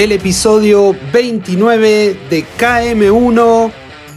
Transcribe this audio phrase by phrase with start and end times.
[0.00, 3.70] El episodio 29 de KM1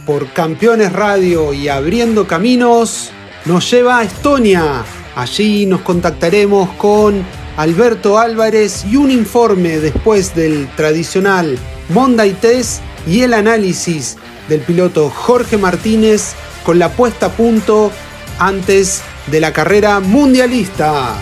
[0.06, 3.10] por Campeones Radio y Abriendo Caminos
[3.44, 4.82] nos lleva a Estonia.
[5.14, 7.22] Allí nos contactaremos con
[7.58, 11.58] Alberto Álvarez y un informe después del tradicional
[11.90, 14.16] Monday Test y el análisis
[14.48, 16.32] del piloto Jorge Martínez
[16.64, 17.92] con la puesta a punto
[18.38, 21.14] antes de la carrera mundialista.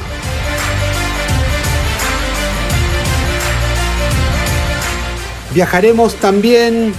[5.54, 6.94] Viajaremos también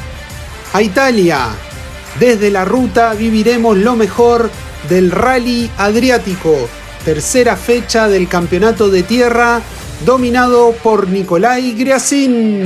[0.74, 1.48] a Italia.
[2.20, 4.52] Desde la ruta viviremos lo mejor
[4.90, 6.70] del Rally Adriático,
[7.04, 9.62] tercera fecha del campeonato de tierra
[10.06, 12.64] dominado por Nicolai Griasin.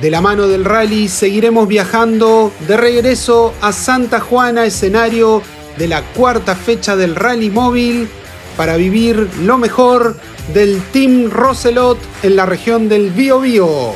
[0.00, 5.42] De la mano del rally seguiremos viajando de regreso a Santa Juana, escenario
[5.76, 8.08] de la cuarta fecha del rally móvil
[8.58, 10.16] para vivir lo mejor
[10.52, 13.92] del Team Roselot en la región del Biobío.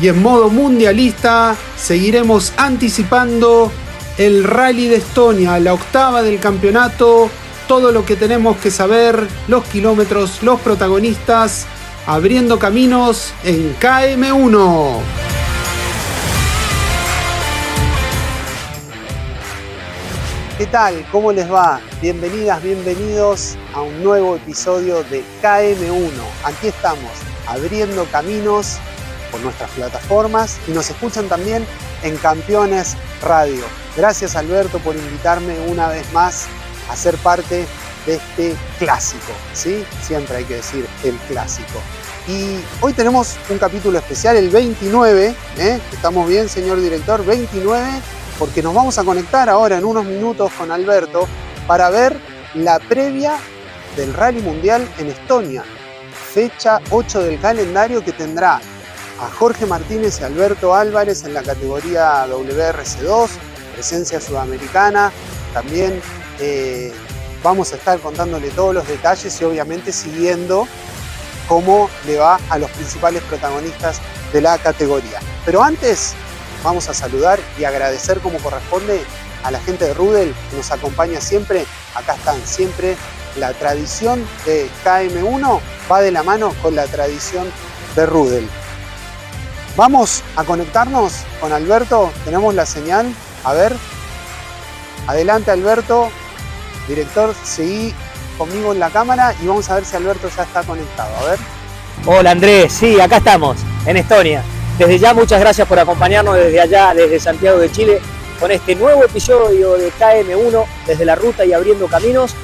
[0.00, 3.70] Y en modo mundialista seguiremos anticipando
[4.16, 7.28] el Rally de Estonia, la octava del campeonato,
[7.66, 11.66] todo lo que tenemos que saber, los kilómetros, los protagonistas,
[12.06, 15.27] abriendo caminos en KM1.
[20.58, 21.06] ¿Qué tal?
[21.12, 21.80] ¿Cómo les va?
[22.02, 26.10] Bienvenidas, bienvenidos a un nuevo episodio de KM1.
[26.42, 27.12] Aquí estamos,
[27.46, 28.78] abriendo caminos
[29.30, 31.64] por nuestras plataformas y nos escuchan también
[32.02, 33.62] en Campeones Radio.
[33.96, 36.46] Gracias Alberto por invitarme una vez más
[36.90, 37.64] a ser parte
[38.04, 39.84] de este clásico, ¿sí?
[40.02, 41.80] Siempre hay que decir el clásico.
[42.26, 45.80] Y hoy tenemos un capítulo especial, el 29, ¿eh?
[45.92, 47.24] ¿Estamos bien, señor director?
[47.24, 51.26] 29 porque nos vamos a conectar ahora en unos minutos con Alberto
[51.66, 52.16] para ver
[52.54, 53.36] la previa
[53.96, 55.64] del Rally Mundial en Estonia,
[56.32, 58.60] fecha 8 del calendario que tendrá
[59.20, 63.28] a Jorge Martínez y Alberto Álvarez en la categoría WRC2,
[63.74, 65.10] presencia sudamericana,
[65.52, 66.00] también
[66.38, 66.92] eh,
[67.42, 70.68] vamos a estar contándole todos los detalles y obviamente siguiendo
[71.48, 74.00] cómo le va a los principales protagonistas
[74.32, 75.18] de la categoría.
[75.44, 76.14] Pero antes
[76.62, 79.02] vamos a saludar y agradecer como corresponde
[79.44, 81.64] a la gente de Rudel que nos acompaña siempre.
[81.94, 82.96] Acá están siempre.
[83.36, 85.60] La tradición de KM1
[85.90, 87.46] va de la mano con la tradición
[87.94, 88.48] de Rudel.
[89.76, 92.10] Vamos a conectarnos con Alberto.
[92.24, 93.14] Tenemos la señal.
[93.44, 93.76] A ver.
[95.06, 96.10] Adelante Alberto.
[96.88, 97.94] Director, seguí
[98.38, 101.14] conmigo en la cámara y vamos a ver si Alberto ya está conectado.
[101.16, 101.38] A ver.
[102.06, 104.42] Hola Andrés, sí, acá estamos, en Estonia.
[104.78, 107.98] Desde ya muchas gracias por acompañarnos desde allá, desde Santiago de Chile,
[108.38, 112.36] con este nuevo episodio de KM1 desde la ruta y abriendo caminos.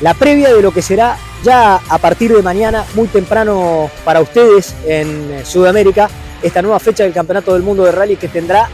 [0.00, 4.74] La previa de lo que será ya a partir de mañana, muy temprano para ustedes
[4.84, 6.10] en Sudamérica,
[6.42, 8.68] esta nueva fecha del Campeonato del Mundo de Rally que tendrá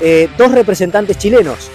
[0.00, 1.70] eh, dos representantes chilenos.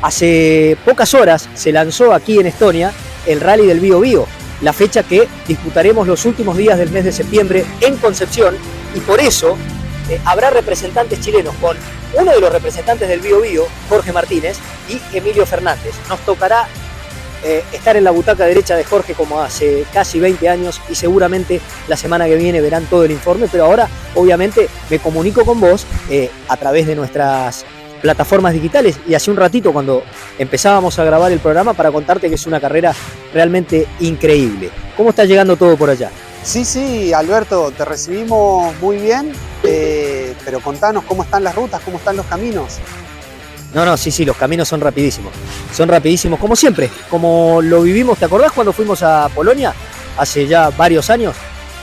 [0.00, 2.92] Hace pocas horas se lanzó aquí en Estonia
[3.26, 4.28] el Rally del Bio Bio,
[4.60, 8.56] la fecha que disputaremos los últimos días del mes de septiembre en Concepción
[8.94, 9.56] y por eso
[10.08, 11.76] eh, habrá representantes chilenos con
[12.14, 14.58] uno de los representantes del Bio Bio, Jorge Martínez,
[14.88, 15.94] y Emilio Fernández.
[16.08, 16.66] Nos tocará
[17.44, 21.60] eh, estar en la butaca derecha de Jorge como hace casi 20 años y seguramente
[21.86, 25.86] la semana que viene verán todo el informe, pero ahora obviamente me comunico con vos
[26.10, 27.64] eh, a través de nuestras
[28.02, 30.02] plataformas digitales y hace un ratito cuando
[30.38, 32.92] empezábamos a grabar el programa para contarte que es una carrera
[33.32, 34.70] realmente increíble.
[34.96, 36.10] ¿Cómo está llegando todo por allá?
[36.48, 39.34] Sí, sí, Alberto, te recibimos muy bien,
[39.64, 42.78] eh, pero contanos cómo están las rutas, cómo están los caminos.
[43.74, 45.34] No, no, sí, sí, los caminos son rapidísimos.
[45.74, 49.74] Son rapidísimos, como siempre, como lo vivimos, ¿te acordás cuando fuimos a Polonia?
[50.16, 51.36] Hace ya varios años.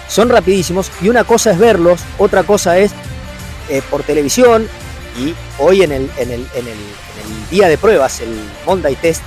[0.08, 2.92] Son rapidísimos y una cosa es verlos, otra cosa es
[3.70, 4.68] eh, por televisión
[5.16, 6.40] y hoy en el, en, el,
[7.52, 8.36] día de pruebas, el
[8.66, 9.22] Monday Test,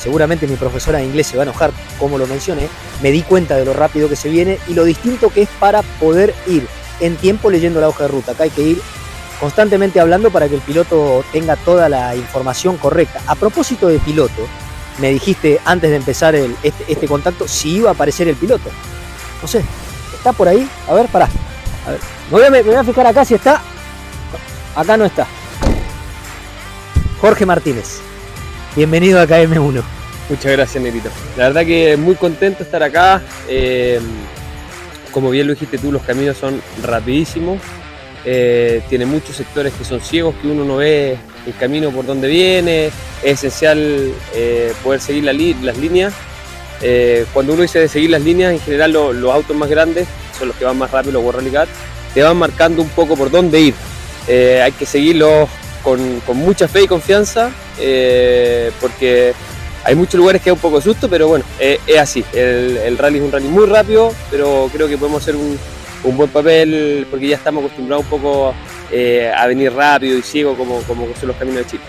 [0.00, 2.68] seguramente mi profesora de inglés se va a enojar como lo mencioné,
[3.02, 5.82] me di cuenta de lo rápido que se viene y lo distinto que es para
[5.82, 6.66] poder ir
[7.00, 8.32] en tiempo leyendo la hoja de ruta.
[8.32, 8.82] Acá hay que ir
[9.40, 13.20] constantemente hablando para que el piloto tenga toda la información correcta.
[13.26, 14.46] A propósito de piloto,
[14.98, 18.70] me dijiste antes de empezar este, este, contacto si iba a aparecer el piloto.
[19.40, 19.64] No sé,
[20.14, 20.68] ¿está por ahí?
[20.88, 21.28] A ver, pará.
[21.86, 23.62] A ver, voy a, me voy a fijar acá si está.
[24.74, 25.26] Acá no está.
[27.20, 28.00] Jorge Martínez,
[28.76, 29.82] bienvenido a KM1.
[30.28, 31.08] Muchas gracias, Nerito.
[31.36, 33.22] La verdad que muy contento estar acá.
[33.48, 33.98] Eh,
[35.10, 37.60] como bien lo dijiste tú, los caminos son rapidísimos.
[38.24, 41.16] Eh, tiene muchos sectores que son ciegos, que uno no ve
[41.46, 42.86] el camino por donde viene.
[43.22, 46.12] Es esencial eh, poder seguir las líneas.
[47.32, 50.06] Cuando uno dice de seguir las líneas, en general los autos más grandes,
[50.38, 51.68] son los que van más rápido, los World Rally
[52.14, 53.74] te van marcando un poco por dónde ir.
[54.28, 55.48] hay que seguirlos
[55.82, 57.50] con, mucha fe y confianza,
[58.80, 59.34] porque
[59.84, 62.24] hay muchos lugares que da un poco de susto, pero bueno, es así.
[62.32, 65.58] el, rally es un rally muy rápido, pero creo que podemos hacer un,
[66.16, 68.54] buen papel porque ya estamos acostumbrados un poco
[68.90, 71.82] eh, a venir rápido y ciego como, como son los caminos de Chile.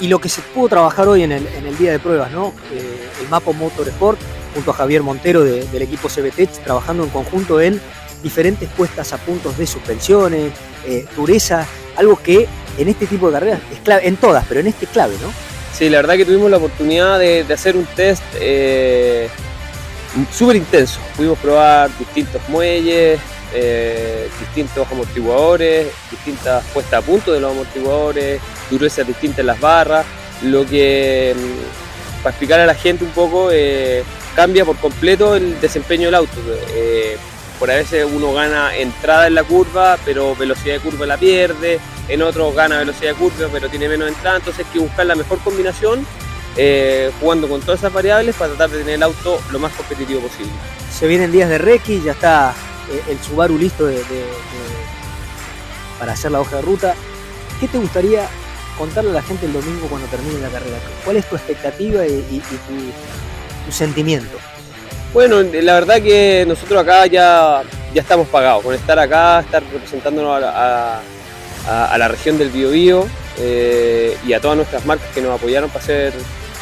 [0.00, 2.52] Y lo que se pudo trabajar hoy en el, en el día de pruebas, ¿no?
[2.72, 4.18] Eh, el Mapo Motorsport
[4.54, 7.80] junto a Javier Montero del equipo CBTech trabajando en conjunto en
[8.22, 10.52] diferentes puestas a puntos de suspensiones,
[10.86, 11.66] eh, dureza,
[11.96, 12.48] algo que
[12.78, 15.32] en este tipo de carreras es clave, en todas, pero en este es clave, ¿no?
[15.72, 18.22] Sí, la verdad que tuvimos la oportunidad de, hacer un test
[20.32, 21.00] súper intenso.
[21.16, 23.20] Pudimos probar distintos muelles,
[23.54, 28.40] eh, distintos amortiguadores, distintas puestas a punto de los amortiguadores,
[28.70, 30.04] durezas distintas en las barras,
[30.42, 34.02] lo que, mm, para explicar a la gente un poco, eh,
[34.34, 36.36] cambia por completo el desempeño del auto.
[36.74, 37.16] Eh,
[37.58, 41.80] por a veces uno gana entrada en la curva, pero velocidad de curva la pierde,
[42.08, 45.14] en otros gana velocidad de curva, pero tiene menos entrada, entonces hay que buscar la
[45.14, 46.06] mejor combinación
[46.56, 50.20] eh, jugando con todas esas variables para tratar de tener el auto lo más competitivo
[50.20, 50.50] posible.
[50.92, 52.52] Se vienen días de Reiki, ya está
[52.90, 53.88] eh, el Subaru listo
[55.98, 56.94] para hacer la hoja de ruta.
[57.60, 58.26] ¿Qué te gustaría
[58.76, 60.78] contarle a la gente el domingo cuando termine la carrera?
[61.04, 62.42] ¿Cuál es tu expectativa y,
[63.66, 64.36] tu, sentimiento?
[65.12, 67.62] Bueno, la verdad que nosotros acá ya,
[67.92, 71.00] ya estamos pagados con estar acá, estar representándonos a,
[71.68, 73.06] la región del Biobío
[73.38, 76.12] eh, y a todas nuestras marcas que nos apoyaron para hacer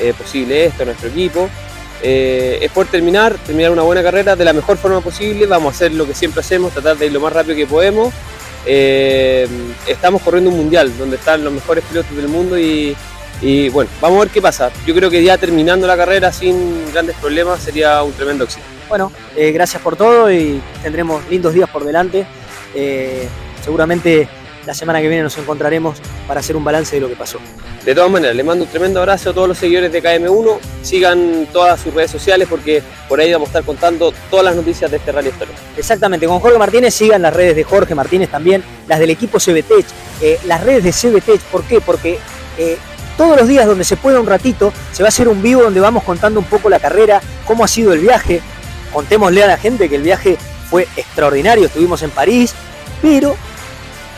[0.00, 1.49] eh, posible esto, nuestro equipo.
[2.03, 5.76] Eh, es por terminar, terminar una buena carrera de la mejor forma posible, vamos a
[5.76, 8.12] hacer lo que siempre hacemos, tratar de ir lo más rápido que podemos.
[8.67, 9.49] Eh,
[9.87, 12.94] estamos corriendo un mundial donde están los mejores pilotos del mundo y,
[13.70, 14.70] bueno, vamos a ver qué pasa.
[14.87, 18.64] Yo creo que ya terminando la carrera sin grandes problemas sería un tremendo éxito.
[18.88, 22.26] Bueno, gracias por todo y tendremos lindos días por delante.
[23.65, 24.29] seguramente
[24.67, 27.39] la semana que viene nos encontraremos para hacer un balance de lo que pasó.
[27.85, 30.58] De todas maneras, le mando un tremendo abrazo a todos los seguidores de KM1.
[30.82, 34.91] Sigan todas sus redes sociales porque por ahí vamos a estar contando todas las noticias
[34.91, 35.53] de este Rally Story.
[35.77, 39.87] Exactamente, con Jorge Martínez sigan las redes de Jorge Martínez también, las del equipo CBTech,
[40.20, 41.41] eh, las redes de CBTech.
[41.43, 41.81] ¿Por qué?
[41.81, 42.19] Porque
[42.58, 42.77] eh,
[43.17, 45.81] todos los días donde se pueda un ratito se va a hacer un vivo donde
[45.81, 48.41] vamos contando un poco la carrera, cómo ha sido el viaje.
[48.93, 50.37] Contémosle a la gente que el viaje
[50.69, 52.53] fue extraordinario, estuvimos en París,
[53.01, 53.37] pero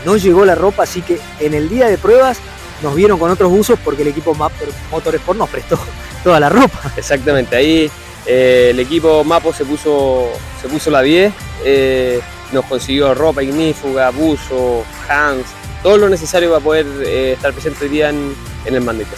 [0.05, 2.39] no llegó la ropa, así que en el día de pruebas
[2.81, 5.79] nos vieron con otros usos porque el equipo Motorsport nos prestó
[6.23, 6.79] toda la ropa.
[6.97, 7.91] Exactamente, ahí
[8.25, 10.29] eh, el equipo Mapo se puso,
[10.61, 15.47] se puso la 10, eh, nos consiguió ropa ignífuga, buzo, hands,
[15.83, 19.15] todo lo necesario para poder eh, estar presente hoy día en, el Mandete.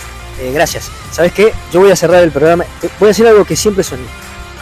[0.53, 0.89] gracias.
[1.11, 1.53] ¿Sabes qué?
[1.73, 2.63] Yo voy a cerrar el programa.
[2.99, 4.05] Voy a hacer algo que siempre soñé.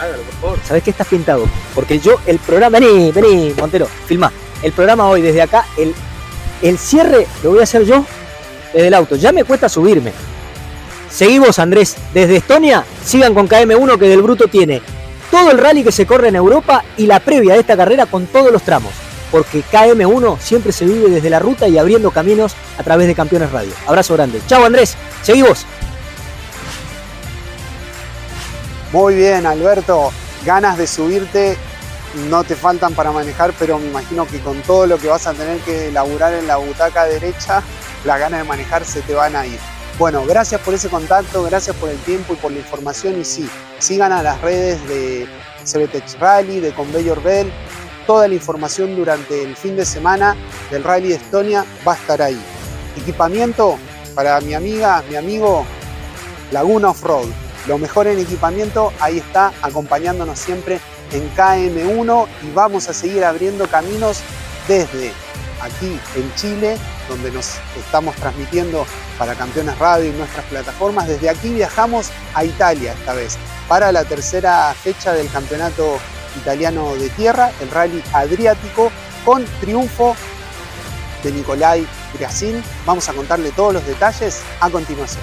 [0.00, 0.58] Hágalo, por favor.
[0.66, 0.90] ¿Sabes qué?
[0.90, 1.46] Estás pintado.
[1.74, 2.80] Porque yo, el programa.
[2.80, 4.32] Vení, vení, Montero, filma.
[4.62, 5.94] El programa hoy desde acá, el
[6.62, 8.04] el cierre lo voy a hacer yo
[8.72, 9.16] desde el auto.
[9.16, 10.12] Ya me cuesta subirme.
[11.10, 11.96] Seguimos, Andrés.
[12.14, 14.80] Desde Estonia, sigan con KM1 que del Bruto tiene
[15.30, 18.26] todo el rally que se corre en Europa y la previa de esta carrera con
[18.26, 18.92] todos los tramos.
[19.30, 23.52] Porque KM1 siempre se vive desde la ruta y abriendo caminos a través de Campeones
[23.52, 23.72] Radio.
[23.86, 24.40] Abrazo grande.
[24.46, 24.96] Chao, Andrés.
[25.22, 25.66] Seguimos.
[28.92, 30.10] Muy bien, Alberto.
[30.44, 31.56] Ganas de subirte
[32.28, 35.32] no te faltan para manejar, pero me imagino que con todo lo que vas a
[35.32, 37.62] tener que laburar en la butaca derecha,
[38.04, 39.58] las ganas de manejar se te van a ir.
[39.98, 43.48] Bueno, gracias por ese contacto, gracias por el tiempo y por la información y sí,
[43.78, 45.28] sigan a las redes de
[45.64, 47.52] CBTX Rally, de Conveyor Bell,
[48.06, 50.36] toda la información durante el fin de semana
[50.70, 52.40] del Rally de Estonia va a estar ahí.
[52.96, 53.78] Equipamiento
[54.14, 55.64] para mi amiga, mi amigo,
[56.50, 57.28] Laguna Off-Road.
[57.66, 60.80] Lo mejor en equipamiento, ahí está, acompañándonos siempre
[61.12, 64.20] en KM1 y vamos a seguir abriendo caminos
[64.68, 65.12] desde
[65.60, 68.86] aquí en Chile, donde nos estamos transmitiendo
[69.18, 71.08] para Campeones Radio y nuestras plataformas.
[71.08, 73.36] Desde aquí viajamos a Italia esta vez
[73.68, 75.98] para la tercera fecha del Campeonato
[76.36, 78.90] Italiano de Tierra, el Rally Adriático,
[79.24, 80.16] con triunfo
[81.22, 82.62] de Nicolai Griasin.
[82.86, 85.22] Vamos a contarle todos los detalles a continuación.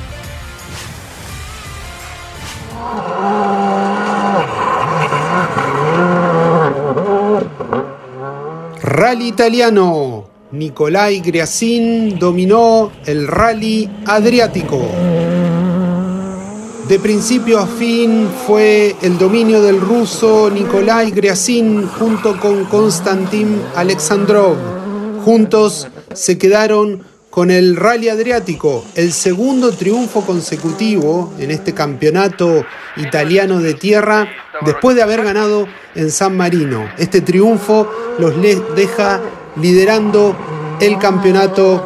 [8.98, 10.28] Rally italiano.
[10.54, 14.82] Nicolai Griasin dominó el rally adriático.
[16.90, 24.58] De principio a fin fue el dominio del ruso Nikolai Griasin junto con Konstantin Alexandrov.
[25.24, 33.60] Juntos se quedaron con el Rally Adriático, el segundo triunfo consecutivo en este campeonato italiano
[33.60, 34.28] de tierra
[34.66, 36.90] después de haber ganado en San Marino.
[36.98, 38.34] Este triunfo los
[38.76, 39.22] deja
[39.56, 40.36] liderando
[40.80, 41.86] el campeonato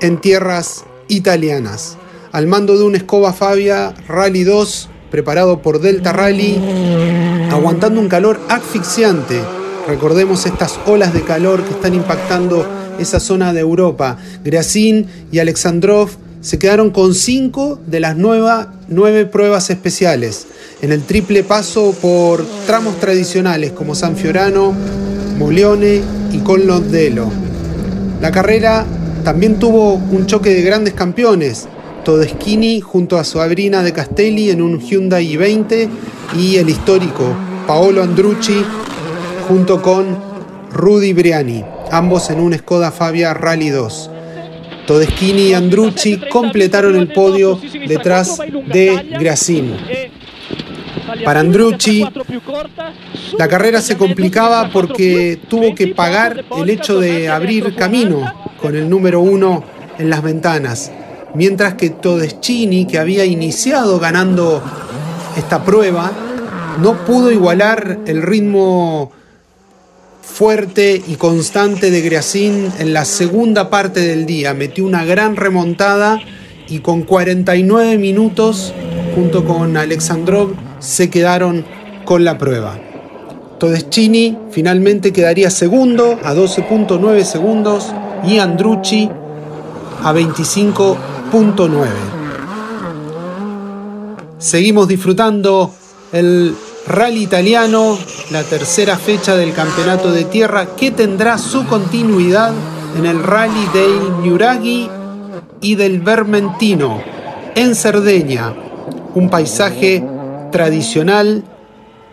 [0.00, 1.96] en tierras italianas
[2.32, 6.60] al mando de un Escoba Fabia Rally 2 preparado por Delta Rally,
[7.50, 9.40] aguantando un calor asfixiante.
[9.88, 12.64] Recordemos estas olas de calor que están impactando
[13.00, 14.18] esa zona de Europa.
[14.44, 20.46] Greasin y Alexandrov se quedaron con cinco de las nueve pruebas especiales,
[20.80, 24.74] en el triple paso por tramos tradicionales como San Fiorano,
[25.38, 26.00] Molione
[26.32, 27.30] y Colnodelo.
[28.22, 28.86] La carrera
[29.22, 31.68] también tuvo un choque de grandes campeones,
[32.04, 35.88] Todeschini junto a Sabrina de Castelli en un Hyundai i20
[36.38, 37.34] y el histórico
[37.66, 38.64] Paolo Andrucci
[39.46, 40.18] junto con
[40.72, 44.10] Rudy Briani, ambos en un Skoda Fabia Rally 2.
[44.86, 49.76] Todeschini y Andrucci completaron el podio detrás de Grasin.
[51.24, 52.06] Para Andrucci,
[53.38, 58.88] la carrera se complicaba porque tuvo que pagar el hecho de abrir camino con el
[58.88, 59.64] número uno
[59.98, 60.92] en las ventanas
[61.34, 64.62] mientras que Todeschini, que había iniciado ganando
[65.36, 66.10] esta prueba,
[66.80, 69.12] no pudo igualar el ritmo
[70.30, 74.54] fuerte y constante de Griasin en la segunda parte del día.
[74.54, 76.20] Metió una gran remontada
[76.68, 78.72] y con 49 minutos,
[79.14, 81.64] junto con Alexandrov, se quedaron
[82.04, 82.78] con la prueba.
[83.58, 87.92] Todeschini finalmente quedaría segundo a 12.9 segundos
[88.26, 89.10] y Andrucci
[90.02, 90.96] a 25
[91.32, 91.88] 9.
[94.38, 95.74] Seguimos disfrutando
[96.12, 96.54] el
[96.86, 97.98] rally italiano,
[98.30, 102.52] la tercera fecha del campeonato de tierra que tendrá su continuidad
[102.96, 104.88] en el rally del Nuraghi
[105.60, 107.02] y del Vermentino
[107.54, 108.54] en Cerdeña,
[109.14, 110.04] un paisaje
[110.50, 111.44] tradicional,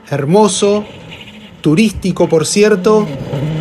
[0.10, 0.84] hermoso,
[1.62, 3.08] turístico por cierto,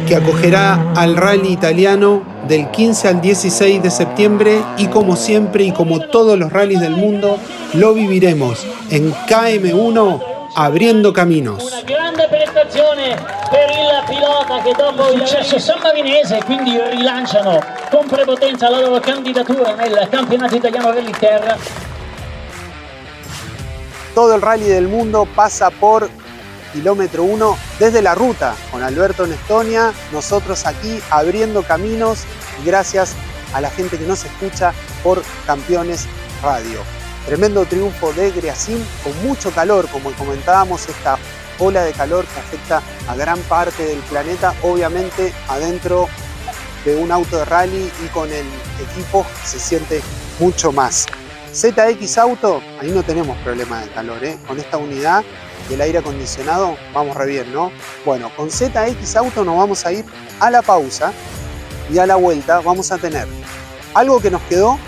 [0.06, 5.72] que acogerá al rally italiano del 15 al 16 de septiembre y como siempre y
[5.72, 7.38] como todos los rallies del mundo
[7.74, 11.62] lo viviremos en KM1 abriendo caminos.
[11.62, 13.14] Una grande prestazione
[13.50, 19.74] per il pilota che dopo il successo sammarinese quindi rilanciano con prepotenza la loro candidatura
[19.74, 21.58] nel campionato italiano Rally Terra.
[24.14, 26.08] Todo el rally del mundo pasa por
[26.72, 32.24] kilómetro 1 desde la ruta con Alberto en Estonia, nosotros aquí abriendo caminos
[32.64, 33.14] gracias
[33.52, 34.72] a la gente que nos escucha
[35.02, 36.06] por Campeones
[36.42, 36.95] Radio.
[37.26, 41.18] Tremendo triunfo de Griasim con mucho calor, como comentábamos, esta
[41.58, 46.08] ola de calor que afecta a gran parte del planeta, obviamente adentro
[46.84, 48.46] de un auto de rally y con el
[48.92, 50.02] equipo se siente
[50.38, 51.06] mucho más.
[51.52, 54.38] ZX Auto, ahí no tenemos problema de calor, ¿eh?
[54.46, 55.24] con esta unidad
[55.68, 57.72] del aire acondicionado, vamos re bien, ¿no?
[58.04, 60.04] Bueno, con ZX Auto nos vamos a ir
[60.38, 61.12] a la pausa
[61.90, 63.26] y a la vuelta vamos a tener
[63.94, 64.78] algo que nos quedó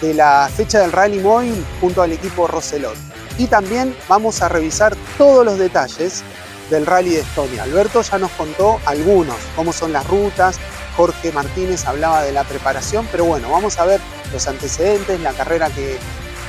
[0.00, 2.96] de la fecha del Rally Móvil junto al equipo Roselot.
[3.38, 6.22] Y también vamos a revisar todos los detalles
[6.70, 7.62] del Rally de Estonia.
[7.62, 10.58] Alberto ya nos contó algunos, cómo son las rutas,
[10.96, 14.00] Jorge Martínez hablaba de la preparación, pero bueno, vamos a ver
[14.32, 15.98] los antecedentes, la carrera que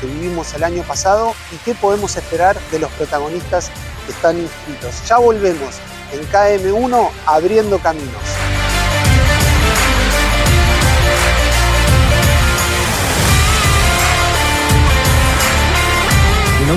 [0.02, 3.70] que vivimos el año pasado y qué podemos esperar de los protagonistas
[4.06, 5.08] que están inscritos.
[5.08, 5.76] Ya volvemos
[6.12, 8.61] en KM1 abriendo caminos.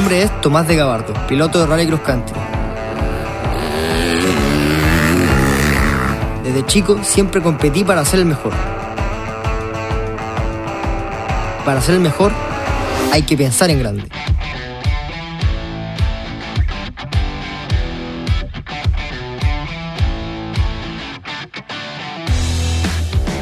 [0.04, 2.38] Nombre es Tomás de Gabardo, piloto de Rally Cross Country.
[6.44, 8.52] Desde chico siempre competí para ser el mejor.
[11.64, 12.32] Para ser el mejor
[13.14, 14.04] hay que pensar en grande.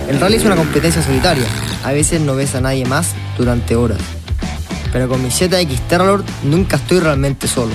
[0.08, 1.46] El rally es una competencia solitaria.
[1.82, 4.21] A veces no ves a nadie más durante horas.
[4.92, 7.72] Pero con mi ZX Terralord nunca estoy realmente solo.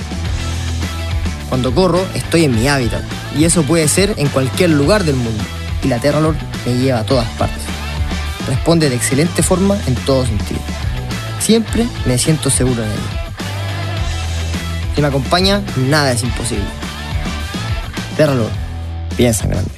[1.48, 3.02] Cuando corro estoy en mi hábitat
[3.36, 5.42] y eso puede ser en cualquier lugar del mundo.
[5.82, 7.62] Y la Terralord me lleva a todas partes.
[8.46, 10.60] Responde de excelente forma en todo sentido.
[11.40, 13.28] Siempre me siento seguro en ella.
[14.94, 16.64] Si me acompaña, nada es imposible.
[18.16, 18.50] Terralord,
[19.16, 19.77] piensa en grande.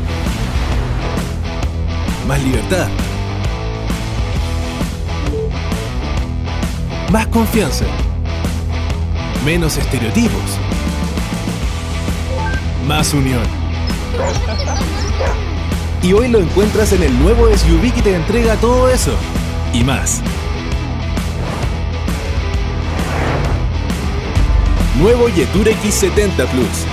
[2.27, 2.87] Más libertad.
[7.11, 7.85] Más confianza.
[9.43, 10.59] Menos estereotipos.
[12.87, 13.43] Más unión.
[16.03, 19.11] Y hoy lo encuentras en el nuevo SUV que te entrega todo eso.
[19.73, 20.21] Y más.
[24.99, 26.85] Nuevo Yetur X70 Plus.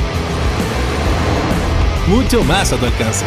[2.06, 3.26] Mucho más a tu alcance.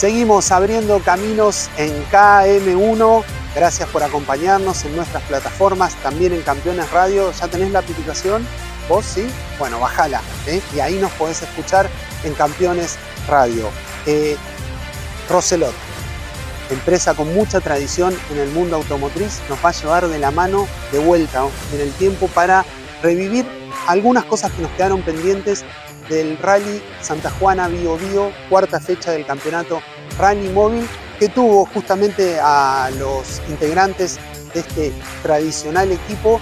[0.00, 3.22] Seguimos abriendo caminos en KM1.
[3.54, 7.30] Gracias por acompañarnos en nuestras plataformas, también en Campeones Radio.
[7.38, 8.46] ¿Ya tenés la aplicación?
[8.88, 9.28] ¿Vos sí?
[9.58, 10.22] Bueno, bájala.
[10.46, 10.62] ¿eh?
[10.74, 11.86] Y ahí nos podés escuchar
[12.24, 12.96] en Campeones
[13.28, 13.68] Radio.
[14.06, 14.38] Eh,
[15.28, 15.74] Roselot,
[16.70, 20.66] empresa con mucha tradición en el mundo automotriz, nos va a llevar de la mano
[20.92, 22.64] de vuelta en el tiempo para
[23.02, 23.44] revivir
[23.86, 25.62] algunas cosas que nos quedaron pendientes
[26.10, 29.80] del Rally Santa Juana Bio Bio, cuarta fecha del campeonato
[30.18, 30.86] Rally Móvil,
[31.18, 34.18] que tuvo justamente a los integrantes
[34.52, 34.92] de este
[35.22, 36.40] tradicional equipo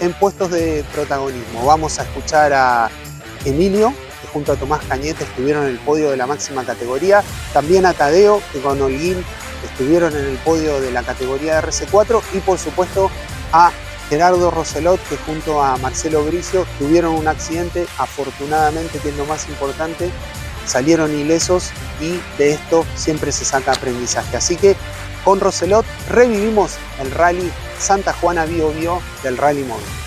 [0.00, 1.64] en puestos de protagonismo.
[1.64, 2.90] Vamos a escuchar a
[3.44, 7.86] Emilio, que junto a Tomás Cañete estuvieron en el podio de la máxima categoría, también
[7.86, 9.24] a Tadeo, que con Holguín
[9.64, 13.10] estuvieron en el podio de la categoría de RC4 y por supuesto
[13.52, 13.72] a
[14.08, 19.48] Gerardo Roselot, que junto a Marcelo Bricio tuvieron un accidente, afortunadamente, que es lo más
[19.48, 20.10] importante,
[20.64, 24.36] salieron ilesos y de esto siempre se saca aprendizaje.
[24.36, 24.76] Así que
[25.24, 30.05] con Roselot revivimos el rally Santa Juana Bio Bio del Rally Móvil.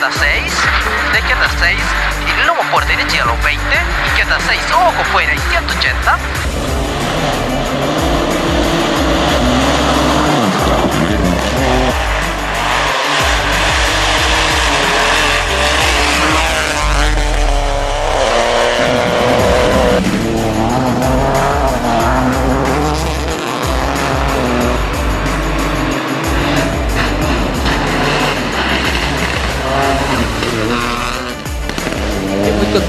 [0.00, 1.78] Izquierda 6, de izquierda 6,
[2.26, 3.62] y lomo por derecha a los 20,
[4.06, 5.38] izquierda 6, ojo fuera y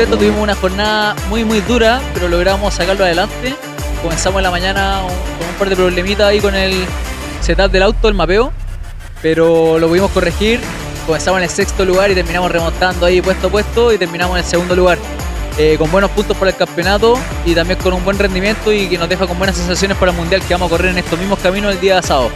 [0.01, 0.15] 180.
[0.15, 3.55] Estoy muy contento, tuvimos una jornada muy muy dura, pero logramos sacarlo adelante.
[4.01, 5.01] Comenzamos en la mañana
[5.37, 6.85] con un par de problemitas ahí con el
[7.41, 8.51] setup del auto, el mapeo,
[9.21, 10.59] pero lo pudimos corregir.
[11.05, 14.43] Comenzamos en el sexto lugar y terminamos remontando ahí puesto a puesto y terminamos en
[14.43, 14.97] el segundo lugar.
[15.57, 18.97] Eh, con buenos puntos para el campeonato y también con un buen rendimiento y que
[18.97, 21.39] nos deja con buenas sensaciones para el mundial que vamos a correr en estos mismos
[21.39, 22.31] caminos el día de sábado.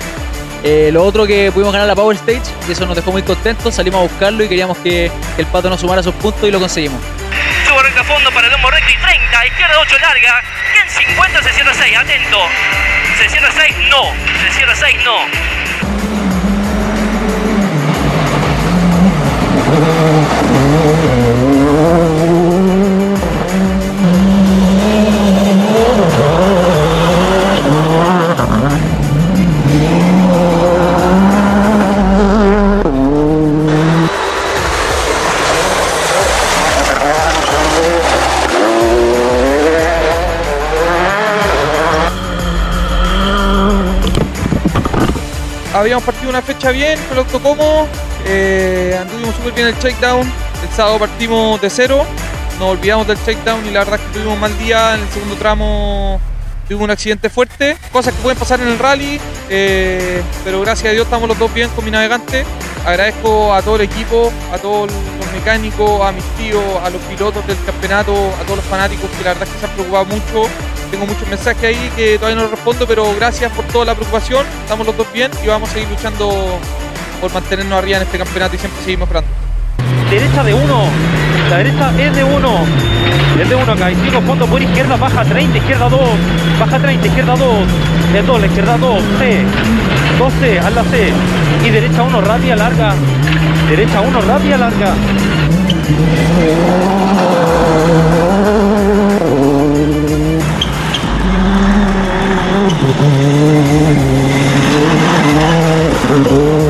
[0.63, 3.75] Eh, lo otro que pudimos ganar la Power Stage y eso nos dejó muy contentos,
[3.75, 6.59] salimos a buscarlo y queríamos que, que el pato nos sumara sus puntos y lo
[6.59, 6.99] conseguimos.
[8.07, 10.43] Fondo para el hombro recto y 30, izquierda 8 larga,
[10.79, 12.47] en 50 se cierra 6, atento.
[13.17, 14.13] Se cierra 6, no.
[14.41, 15.64] Se cierra 6, no.
[46.71, 47.87] Bien auto cómodo,
[48.25, 52.05] eh, anduvimos súper bien el shakedown, el sábado partimos de cero,
[52.59, 55.09] nos olvidamos del shakedown y la verdad es que tuvimos un mal día en el
[55.09, 56.19] segundo tramo.
[56.67, 59.19] Tuvimos un accidente fuerte, cosas que pueden pasar en el rally,
[59.51, 62.43] eh, pero gracias a Dios estamos los dos bien con mi navegante.
[62.83, 67.45] Agradezco a todo el equipo, a todos los mecánicos, a mis tíos, a los pilotos
[67.45, 70.49] del campeonato, a todos los fanáticos que la verdad es que se han preocupado mucho.
[70.91, 74.45] Tengo muchos mensajes ahí que todavía no respondo, pero gracias por toda la preocupación.
[74.63, 76.59] Estamos los dos bien y vamos a seguir luchando
[77.21, 79.29] por mantenernos arriba en este campeonato y siempre seguir mejorando.
[80.09, 80.83] Derecha de 1,
[81.49, 82.59] la derecha es de 1.
[83.41, 85.99] Es de 1 acá, y sigo fondo por izquierda, baja 30, izquierda 2,
[86.57, 87.47] baja 30, izquierda 2,
[88.15, 89.43] es 2, la izquierda 2, C,
[90.17, 91.11] 12, haz la C,
[91.65, 92.93] y derecha 1, rápida, larga,
[93.69, 94.93] derecha 1, rápida, larga.
[103.77, 103.81] Oh,
[106.07, 106.64] my God.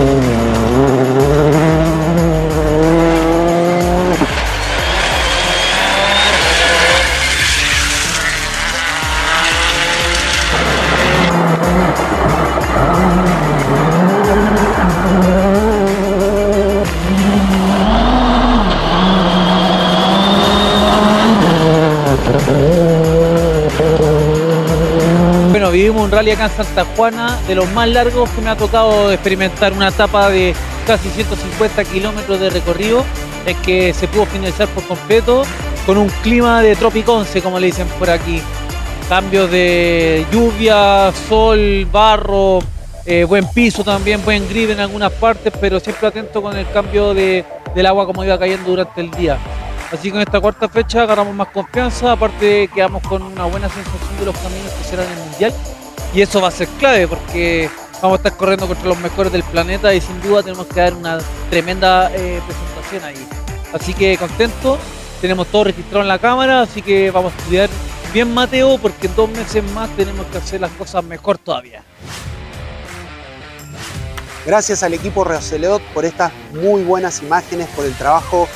[25.76, 29.12] Vivimos un rally acá en Santa Juana, de los más largos que me ha tocado
[29.12, 30.56] experimentar una etapa de
[30.88, 33.04] casi 150 kilómetros de recorrido,
[33.46, 35.44] es que se pudo finalizar por completo
[35.86, 38.42] con un clima de tropiconce, como le dicen por aquí.
[39.10, 42.60] Cambios de lluvia, sol, barro,
[43.06, 47.14] eh, buen piso también, buen grip en algunas partes, pero siempre atento con el cambio
[47.14, 47.44] de,
[47.76, 49.38] del agua como iba cayendo durante el día.
[49.92, 54.20] Así que en esta cuarta fecha agarramos más confianza, aparte quedamos con una buena sensación
[54.20, 55.54] de los caminos que serán en el Mundial.
[56.14, 57.70] Y eso va a ser clave porque
[58.02, 60.94] vamos a estar corriendo contra los mejores del planeta y sin duda tenemos que dar
[60.94, 61.20] una
[61.50, 63.28] tremenda eh, presentación ahí.
[63.74, 64.78] Así que contento,
[65.22, 67.70] tenemos todo registrado en la cámara, así que vamos a estudiar
[68.14, 71.84] bien Mateo porque en dos meses más tenemos que hacer las cosas mejor todavía.
[74.46, 78.48] Gracias al equipo Roselot por estas muy buenas imágenes, por el trabajo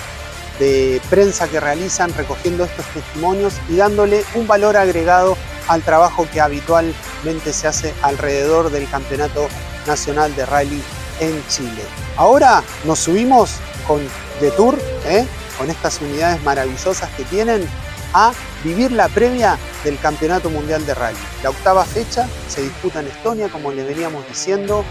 [0.59, 6.41] de prensa que realizan recogiendo estos testimonios y dándole un valor agregado al trabajo que
[6.41, 9.47] habitualmente se hace alrededor del Campeonato
[9.87, 10.83] Nacional de Rally
[11.19, 11.83] en Chile.
[12.17, 13.55] Ahora nos subimos
[13.87, 14.01] con
[14.39, 15.25] The Tour, ¿eh?
[15.57, 17.67] con estas unidades maravillosas que tienen,
[18.13, 21.17] a vivir la previa del Campeonato Mundial de Rally.
[21.43, 24.83] La octava fecha se disputa en Estonia, como les veníamos diciendo.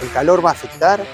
[0.00, 1.04] El calor va a afectar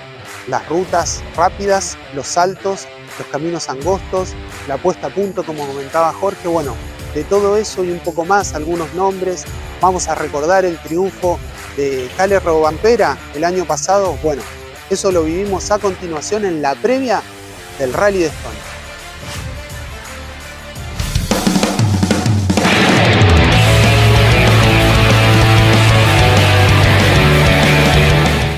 [0.47, 2.87] las rutas rápidas, los saltos,
[3.19, 4.31] los caminos angostos,
[4.67, 6.49] la puesta a punto, como comentaba Jorge.
[6.49, 6.75] Bueno,
[7.15, 9.45] de todo eso y un poco más, algunos nombres.
[9.81, 11.39] Vamos a recordar el triunfo
[11.77, 14.17] de Cale Robampera el año pasado.
[14.23, 14.43] Bueno,
[14.91, 17.23] eso lo vivimos a continuación en la previa
[17.79, 18.59] del Rally de Estonia.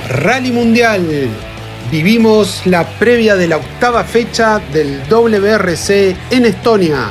[0.08, 1.49] Rally Mundial.
[1.90, 7.08] Vivimos la previa de la octava fecha del WRC en Estonia.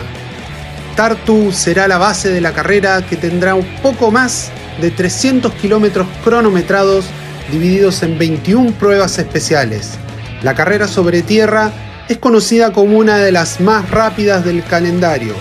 [0.96, 6.08] Tartu será la base de la carrera que tendrá un poco más de 300 kilómetros
[6.24, 7.08] cronometrados
[7.52, 9.98] divididos en 21 pruebas especiales.
[10.44, 11.74] La carrera sobre tierra
[12.08, 15.36] es conocida como una de las más rápidas del calendario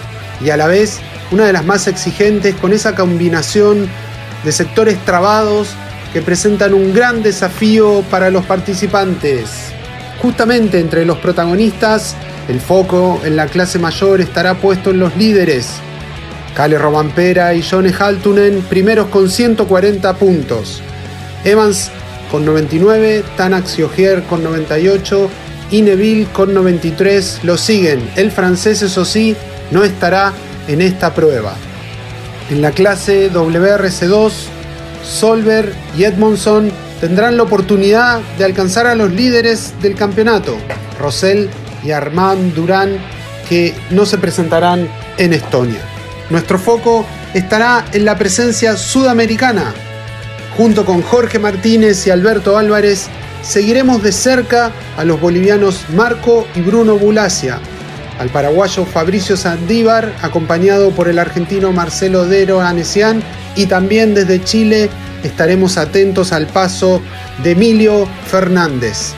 [0.44, 0.98] y a la vez
[1.30, 3.88] una de las más exigentes con esa combinación
[4.42, 5.76] de sectores trabados
[6.12, 9.72] que presentan un gran desafío para los participantes.
[10.20, 12.16] Justamente entre los protagonistas,
[12.48, 15.68] el foco en la clase mayor estará puesto en los líderes.
[16.54, 20.82] Kale Robampera y Johnny Haltunen primeros con 140 puntos.
[21.44, 21.90] Evans
[22.30, 25.30] con 99, Tanak Siogier con 98
[25.70, 28.10] y Neville con 93 lo siguen.
[28.16, 29.36] El francés, eso sí,
[29.70, 30.32] no estará
[30.66, 31.54] en esta prueba.
[32.50, 34.32] En la clase WRC2,
[35.08, 40.56] Solver y Edmondson tendrán la oportunidad de alcanzar a los líderes del campeonato,
[41.00, 41.48] Rosell
[41.84, 42.98] y Armand Durán,
[43.48, 45.80] que no se presentarán en Estonia.
[46.30, 49.72] Nuestro foco estará en la presencia sudamericana.
[50.56, 53.06] Junto con Jorge Martínez y Alberto Álvarez,
[53.42, 57.60] seguiremos de cerca a los bolivianos Marco y Bruno Bulacia,
[58.18, 63.22] al paraguayo Fabricio Sandívar, acompañado por el argentino Marcelo Dero Anesian,
[63.58, 64.88] y también desde Chile
[65.24, 67.02] estaremos atentos al paso
[67.42, 69.14] de Emilio Fernández.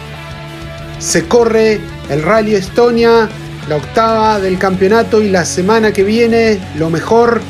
[0.99, 3.29] Se corre el Rally Estonia,
[3.69, 7.43] la octava del campeonato y la semana que viene lo mejor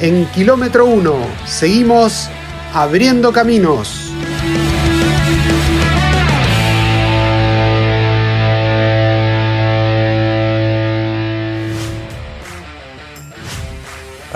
[0.00, 1.14] en kilómetro 1.
[1.46, 2.30] Seguimos
[2.72, 4.10] abriendo caminos.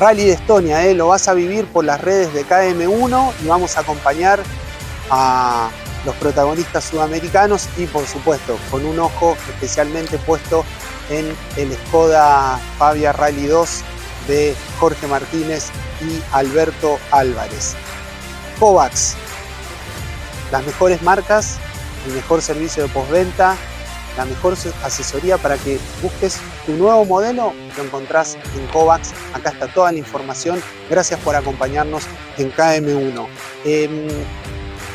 [0.02, 0.94] Rally de Estonia, ¿eh?
[0.94, 4.42] lo vas a vivir por las redes de KM1 y vamos a acompañar
[5.12, 5.70] a
[6.04, 10.64] los protagonistas sudamericanos y por supuesto con un ojo especialmente puesto
[11.08, 13.84] en el Skoda Fabia Rally 2
[14.26, 15.66] de Jorge Martínez
[16.00, 17.76] y Alberto Álvarez.
[18.58, 19.14] Kovacs,
[20.50, 21.58] las mejores marcas,
[22.08, 23.56] el mejor servicio de postventa,
[24.16, 29.12] la mejor asesoría para que busques tu nuevo modelo, lo encontrás en Kovacs.
[29.34, 30.62] Acá está toda la información.
[30.90, 32.04] Gracias por acompañarnos
[32.38, 33.26] en KM1.
[33.64, 34.08] Em,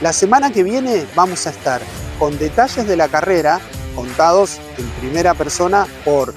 [0.02, 1.82] la semana que viene vamos a estar
[2.20, 3.60] con detalles de la carrera
[3.96, 6.34] contados en primera persona por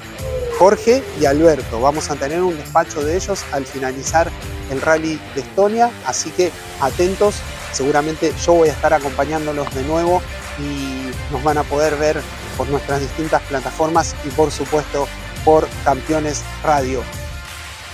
[0.59, 1.81] Jorge y Alberto.
[1.81, 4.31] Vamos a tener un despacho de ellos al finalizar
[4.71, 7.37] el rally de Estonia, así que atentos,
[7.73, 10.23] seguramente yo voy a estar acompañándolos de nuevo
[10.59, 12.21] y nos van a poder ver
[12.61, 15.09] por nuestras distintas plataformas y por supuesto
[15.47, 17.03] por Campeones Radio.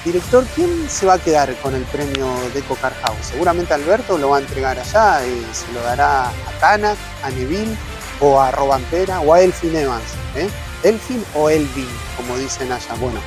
[0.05, 3.27] Director, ¿quién se va a quedar con el premio de Car House?
[3.31, 7.77] Seguramente Alberto lo va a entregar allá, y se lo dará a Tanak, a Neville
[8.19, 10.03] o a Robampera o a Elfin Evans.
[10.35, 10.51] ¿eh?
[10.83, 12.93] Elfin o Elvin, como dicen allá.
[12.99, 13.21] Bueno,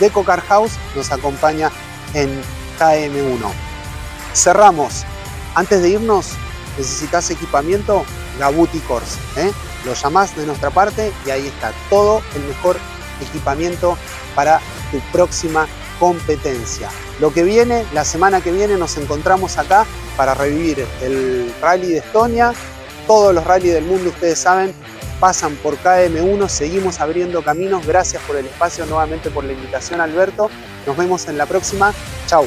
[0.00, 1.70] Deco Car House nos acompaña
[2.14, 2.40] en
[2.78, 3.52] KM1.
[4.32, 5.04] Cerramos.
[5.54, 6.30] Antes de irnos,
[6.78, 8.02] necesitas equipamiento,
[8.38, 9.18] Gabuti Course.
[9.36, 9.52] ¿eh?
[9.86, 12.76] Lo llamás de nuestra parte y ahí está todo el mejor
[13.22, 13.96] equipamiento
[14.34, 15.66] para tu próxima
[15.98, 16.90] competencia.
[17.20, 21.98] Lo que viene, la semana que viene nos encontramos acá para revivir el rally de
[21.98, 22.52] Estonia.
[23.06, 24.74] Todos los rallies del mundo, ustedes saben,
[25.20, 27.86] pasan por KM1, seguimos abriendo caminos.
[27.86, 30.50] Gracias por el espacio, nuevamente por la invitación, Alberto.
[30.86, 31.94] Nos vemos en la próxima.
[32.26, 32.46] Chau.